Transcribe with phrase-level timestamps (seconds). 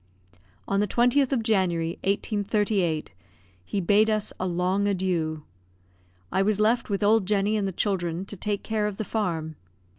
[0.67, 3.11] On the 20th of January, 1838,
[3.63, 5.43] he bade us a long adieu.
[6.31, 9.57] I was left with old Jenny and the children to take care of the farm.